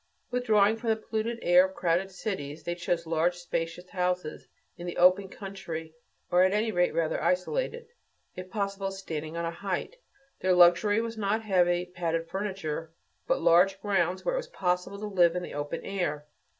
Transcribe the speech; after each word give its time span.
Withdrawing 0.31 0.77
from 0.77 0.89
the 0.89 0.95
polluted 0.95 1.37
air 1.43 1.63
of 1.67 1.75
crowded 1.75 2.09
cities, 2.09 2.63
they 2.63 2.73
chose 2.73 3.05
large, 3.05 3.35
spacious 3.37 3.87
houses 3.91 4.47
in 4.75 4.87
the 4.87 4.97
open 4.97 5.29
country 5.29 5.93
or, 6.31 6.41
at 6.41 6.53
any 6.53 6.71
rate, 6.71 6.95
rather 6.95 7.21
isolated 7.21 7.85
if 8.35 8.49
possible, 8.49 8.89
standing 8.89 9.37
on 9.37 9.45
a 9.45 9.51
height. 9.51 9.97
Their 10.39 10.53
luxury 10.53 11.01
was 11.01 11.19
not 11.19 11.43
heavy, 11.43 11.85
padded 11.85 12.27
furniture 12.27 12.95
but 13.27 13.43
large 13.43 13.79
grounds 13.79 14.25
where 14.25 14.33
it 14.33 14.37
was 14.39 14.47
possible 14.47 14.97
to 14.97 15.05
live 15.05 15.35
in 15.35 15.43
the 15.43 15.53
open 15.53 15.81
air. 15.85 16.25